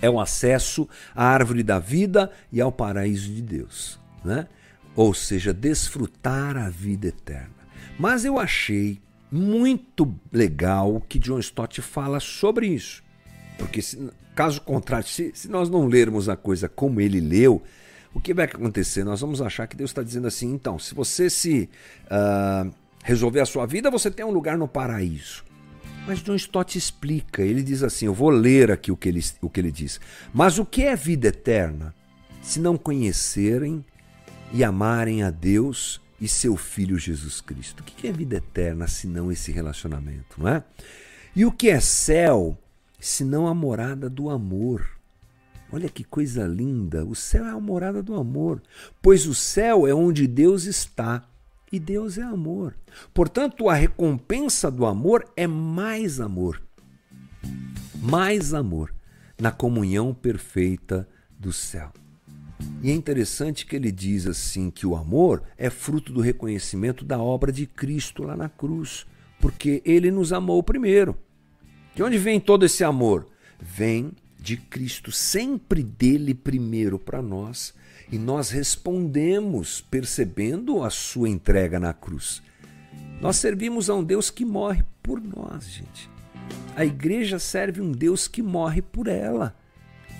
é 0.00 0.10
o 0.10 0.20
acesso 0.20 0.88
à 1.14 1.24
árvore 1.24 1.62
da 1.62 1.78
vida 1.78 2.30
e 2.52 2.60
ao 2.60 2.70
paraíso 2.70 3.32
de 3.32 3.40
Deus, 3.40 3.98
né? 4.24 4.46
Ou 4.94 5.14
seja, 5.14 5.52
desfrutar 5.52 6.56
a 6.56 6.68
vida 6.68 7.08
eterna. 7.08 7.54
Mas 7.98 8.24
eu 8.24 8.38
achei 8.38 9.00
muito 9.30 10.14
legal 10.32 11.02
que 11.08 11.18
John 11.18 11.38
Stott 11.38 11.80
fala 11.82 12.20
sobre 12.20 12.66
isso. 12.66 13.02
Porque, 13.58 13.80
caso 14.36 14.60
contrário, 14.60 15.08
se, 15.08 15.32
se 15.34 15.48
nós 15.48 15.70
não 15.70 15.86
lermos 15.86 16.28
a 16.28 16.36
coisa 16.36 16.68
como 16.68 17.00
ele 17.00 17.20
leu, 17.20 17.62
o 18.12 18.20
que 18.20 18.34
vai 18.34 18.44
acontecer? 18.44 19.02
Nós 19.02 19.20
vamos 19.20 19.40
achar 19.40 19.66
que 19.66 19.74
Deus 19.74 19.90
está 19.90 20.02
dizendo 20.02 20.28
assim: 20.28 20.52
então, 20.52 20.78
se 20.78 20.94
você 20.94 21.28
se 21.30 21.68
uh, 22.04 22.70
resolver 23.02 23.40
a 23.40 23.46
sua 23.46 23.66
vida, 23.66 23.90
você 23.90 24.10
tem 24.10 24.24
um 24.24 24.30
lugar 24.30 24.58
no 24.58 24.68
paraíso. 24.68 25.42
Mas 26.06 26.22
John 26.22 26.36
Stott 26.36 26.78
explica, 26.78 27.42
ele 27.42 27.62
diz 27.62 27.82
assim: 27.82 28.06
eu 28.06 28.14
vou 28.14 28.30
ler 28.30 28.70
aqui 28.70 28.92
o 28.92 28.96
que 28.96 29.08
ele, 29.08 29.24
o 29.40 29.48
que 29.48 29.58
ele 29.58 29.72
diz. 29.72 29.98
Mas 30.32 30.58
o 30.58 30.66
que 30.66 30.84
é 30.84 30.94
vida 30.94 31.28
eterna? 31.28 31.94
Se 32.42 32.60
não 32.60 32.76
conhecerem 32.76 33.84
e 34.52 34.62
amarem 34.62 35.22
a 35.22 35.30
Deus 35.30 36.00
e 36.20 36.28
seu 36.28 36.56
Filho 36.56 36.98
Jesus 36.98 37.40
Cristo. 37.40 37.80
O 37.80 37.84
que 37.84 38.06
é 38.06 38.12
vida 38.12 38.36
eterna 38.36 38.86
se 38.86 39.06
não 39.06 39.32
esse 39.32 39.50
relacionamento, 39.50 40.36
não 40.38 40.48
é? 40.48 40.62
E 41.34 41.44
o 41.44 41.50
que 41.50 41.68
é 41.68 41.80
céu 41.80 42.56
se 43.06 43.24
não 43.24 43.46
a 43.46 43.54
morada 43.54 44.10
do 44.10 44.28
amor? 44.28 44.84
Olha 45.72 45.88
que 45.88 46.02
coisa 46.02 46.44
linda! 46.44 47.04
O 47.04 47.14
céu 47.14 47.44
é 47.44 47.50
a 47.50 47.60
morada 47.60 48.02
do 48.02 48.16
amor, 48.16 48.60
pois 49.00 49.26
o 49.26 49.34
céu 49.34 49.86
é 49.86 49.94
onde 49.94 50.26
Deus 50.26 50.64
está 50.64 51.24
e 51.70 51.78
Deus 51.78 52.18
é 52.18 52.22
amor. 52.22 52.76
Portanto, 53.14 53.68
a 53.68 53.74
recompensa 53.74 54.72
do 54.72 54.84
amor 54.84 55.24
é 55.36 55.46
mais 55.46 56.20
amor. 56.20 56.60
Mais 58.02 58.52
amor 58.52 58.92
na 59.40 59.52
comunhão 59.52 60.12
perfeita 60.12 61.08
do 61.38 61.52
céu. 61.52 61.92
E 62.82 62.90
é 62.90 62.94
interessante 62.94 63.66
que 63.66 63.76
ele 63.76 63.92
diz 63.92 64.26
assim 64.26 64.68
que 64.68 64.86
o 64.86 64.96
amor 64.96 65.44
é 65.56 65.70
fruto 65.70 66.12
do 66.12 66.20
reconhecimento 66.20 67.04
da 67.04 67.18
obra 67.18 67.52
de 67.52 67.66
Cristo 67.66 68.24
lá 68.24 68.36
na 68.36 68.48
cruz, 68.48 69.06
porque 69.40 69.80
ele 69.84 70.10
nos 70.10 70.32
amou 70.32 70.60
primeiro. 70.60 71.16
De 71.96 72.02
onde 72.02 72.18
vem 72.18 72.38
todo 72.38 72.66
esse 72.66 72.84
amor? 72.84 73.26
Vem 73.58 74.12
de 74.38 74.58
Cristo, 74.58 75.10
sempre 75.10 75.82
dele 75.82 76.34
primeiro 76.34 76.98
para 76.98 77.22
nós, 77.22 77.72
e 78.12 78.18
nós 78.18 78.50
respondemos 78.50 79.80
percebendo 79.80 80.82
a 80.82 80.90
sua 80.90 81.30
entrega 81.30 81.80
na 81.80 81.94
cruz. 81.94 82.42
Nós 83.18 83.36
servimos 83.36 83.88
a 83.88 83.94
um 83.94 84.04
Deus 84.04 84.28
que 84.28 84.44
morre 84.44 84.84
por 85.02 85.22
nós, 85.22 85.64
gente. 85.70 86.10
A 86.76 86.84
igreja 86.84 87.38
serve 87.38 87.80
um 87.80 87.90
Deus 87.90 88.28
que 88.28 88.42
morre 88.42 88.82
por 88.82 89.08
ela. 89.08 89.56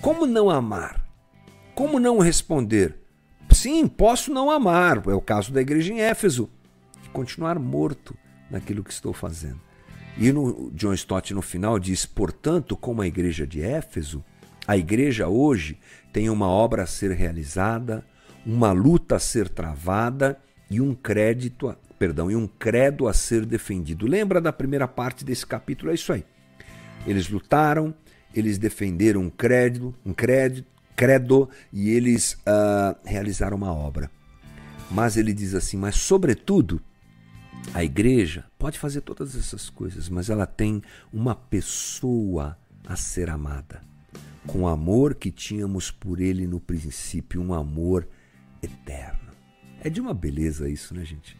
Como 0.00 0.24
não 0.24 0.48
amar? 0.48 1.06
Como 1.74 2.00
não 2.00 2.20
responder? 2.20 2.96
Sim, 3.52 3.86
posso 3.86 4.32
não 4.32 4.50
amar, 4.50 5.02
é 5.06 5.14
o 5.14 5.20
caso 5.20 5.52
da 5.52 5.60
igreja 5.60 5.92
em 5.92 6.00
Éfeso, 6.00 6.48
e 7.04 7.08
continuar 7.10 7.58
morto 7.58 8.16
naquilo 8.50 8.82
que 8.82 8.90
estou 8.90 9.12
fazendo. 9.12 9.65
E 10.18 10.32
no, 10.32 10.70
John 10.72 10.94
Stott 10.94 11.34
no 11.34 11.42
final 11.42 11.78
diz: 11.78 12.06
portanto, 12.06 12.76
como 12.76 13.02
a 13.02 13.06
igreja 13.06 13.46
de 13.46 13.62
Éfeso, 13.62 14.24
a 14.66 14.76
igreja 14.76 15.28
hoje 15.28 15.78
tem 16.12 16.30
uma 16.30 16.48
obra 16.48 16.82
a 16.82 16.86
ser 16.86 17.12
realizada, 17.12 18.04
uma 18.44 18.72
luta 18.72 19.16
a 19.16 19.18
ser 19.18 19.48
travada 19.48 20.38
e 20.70 20.80
um 20.80 20.94
crédito, 20.94 21.74
perdão, 21.98 22.30
e 22.30 22.36
um 22.36 22.46
credo 22.46 23.06
a 23.06 23.12
ser 23.12 23.44
defendido. 23.44 24.06
Lembra 24.06 24.40
da 24.40 24.52
primeira 24.52 24.88
parte 24.88 25.24
desse 25.24 25.46
capítulo? 25.46 25.90
É 25.90 25.94
isso 25.94 26.12
aí. 26.12 26.24
Eles 27.06 27.28
lutaram, 27.28 27.94
eles 28.34 28.58
defenderam 28.58 29.20
um 29.20 29.30
crédito, 29.30 29.94
um 30.04 30.12
crédito, 30.12 30.66
credo 30.96 31.48
e 31.72 31.90
eles 31.90 32.32
uh, 32.32 32.96
realizaram 33.04 33.56
uma 33.56 33.72
obra. 33.72 34.10
Mas 34.90 35.16
ele 35.16 35.32
diz 35.32 35.54
assim: 35.54 35.76
mas 35.76 35.96
sobretudo 35.96 36.80
A 37.74 37.84
igreja 37.84 38.44
pode 38.58 38.78
fazer 38.78 39.02
todas 39.02 39.36
essas 39.36 39.68
coisas, 39.68 40.08
mas 40.08 40.30
ela 40.30 40.46
tem 40.46 40.82
uma 41.12 41.34
pessoa 41.34 42.58
a 42.86 42.96
ser 42.96 43.28
amada. 43.28 43.82
Com 44.46 44.62
o 44.62 44.68
amor 44.68 45.14
que 45.14 45.30
tínhamos 45.30 45.90
por 45.90 46.20
ele 46.20 46.46
no 46.46 46.60
princípio, 46.60 47.42
um 47.42 47.52
amor 47.52 48.08
eterno. 48.62 49.30
É 49.82 49.90
de 49.90 50.00
uma 50.00 50.14
beleza 50.14 50.68
isso, 50.68 50.94
né, 50.94 51.04
gente? 51.04 51.36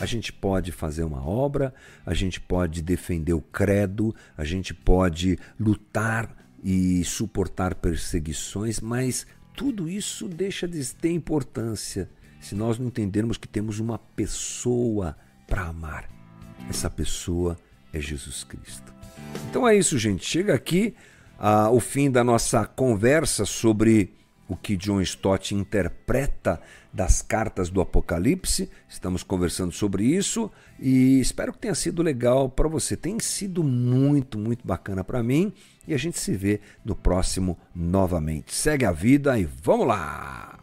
A 0.00 0.06
gente 0.06 0.32
pode 0.32 0.70
fazer 0.70 1.04
uma 1.04 1.26
obra, 1.26 1.74
a 2.04 2.14
gente 2.14 2.40
pode 2.40 2.82
defender 2.82 3.32
o 3.32 3.40
credo, 3.40 4.14
a 4.36 4.44
gente 4.44 4.72
pode 4.72 5.38
lutar 5.58 6.36
e 6.62 7.02
suportar 7.04 7.74
perseguições, 7.74 8.80
mas 8.80 9.26
tudo 9.56 9.88
isso 9.88 10.28
deixa 10.28 10.68
de 10.68 10.94
ter 10.94 11.10
importância 11.10 12.08
se 12.40 12.54
nós 12.54 12.78
não 12.78 12.86
entendermos 12.86 13.36
que 13.36 13.48
temos 13.48 13.80
uma 13.80 13.98
pessoa 13.98 15.16
para 15.50 15.64
amar. 15.64 16.08
Essa 16.70 16.88
pessoa 16.88 17.58
é 17.92 18.00
Jesus 18.00 18.44
Cristo. 18.44 18.94
Então 19.50 19.66
é 19.68 19.76
isso, 19.76 19.98
gente. 19.98 20.24
Chega 20.24 20.54
aqui 20.54 20.94
ah, 21.38 21.68
o 21.70 21.80
fim 21.80 22.10
da 22.10 22.22
nossa 22.22 22.64
conversa 22.64 23.44
sobre 23.44 24.14
o 24.48 24.56
que 24.56 24.76
John 24.76 25.00
Stott 25.00 25.54
interpreta 25.54 26.60
das 26.92 27.22
cartas 27.22 27.68
do 27.68 27.80
Apocalipse. 27.80 28.70
Estamos 28.88 29.22
conversando 29.22 29.72
sobre 29.72 30.04
isso 30.04 30.50
e 30.78 31.20
espero 31.20 31.52
que 31.52 31.58
tenha 31.58 31.74
sido 31.74 32.02
legal 32.02 32.48
para 32.48 32.68
você. 32.68 32.96
Tem 32.96 33.18
sido 33.18 33.62
muito, 33.62 34.38
muito 34.38 34.66
bacana 34.66 35.04
para 35.04 35.22
mim 35.22 35.52
e 35.86 35.94
a 35.94 35.98
gente 35.98 36.18
se 36.18 36.32
vê 36.36 36.60
no 36.84 36.94
próximo 36.94 37.58
novamente. 37.74 38.54
Segue 38.54 38.84
a 38.84 38.92
vida 38.92 39.38
e 39.38 39.44
vamos 39.44 39.86
lá! 39.86 40.59